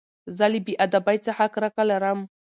زه 0.37 0.45
له 0.51 0.59
بې 0.65 0.73
ادبۍ 0.85 1.17
څخه 1.27 1.43
کرکه 1.53 1.83
لرم. 1.91 2.19